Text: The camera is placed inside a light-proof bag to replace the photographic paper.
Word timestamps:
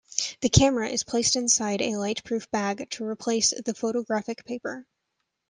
The 0.39 0.49
camera 0.49 0.89
is 0.89 1.03
placed 1.03 1.35
inside 1.35 1.79
a 1.79 1.95
light-proof 1.95 2.49
bag 2.49 2.89
to 2.89 3.05
replace 3.05 3.53
the 3.63 3.75
photographic 3.75 4.43
paper. 4.45 4.87